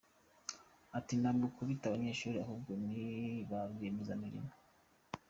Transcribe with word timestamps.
Ati 0.97 1.13
“Ntabwo 1.21 1.45
tubita 1.55 1.85
abanyeshuri 1.87 2.37
ahubwo 2.43 2.71
ni 2.85 2.97
ba 3.49 3.59
rwiyemezamirimo. 3.71 4.51